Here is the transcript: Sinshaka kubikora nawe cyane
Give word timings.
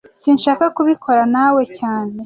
Sinshaka 0.21 0.65
kubikora 0.75 1.21
nawe 1.35 1.63
cyane 1.77 2.13